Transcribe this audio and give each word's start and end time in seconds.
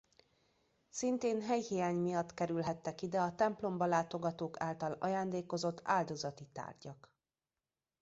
Szintén 0.89 1.41
helyhiány 1.41 1.95
miatt 1.95 2.33
kerülhettek 2.33 3.01
ide 3.01 3.19
a 3.19 3.35
templomba 3.35 3.85
látogatók 3.85 4.59
által 4.61 4.91
ajándékozott 4.91 5.79
áldozati 5.83 6.47
tárgyak. 6.53 7.11